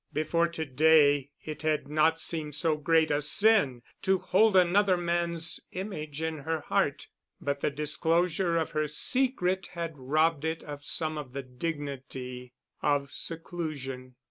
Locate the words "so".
2.55-2.75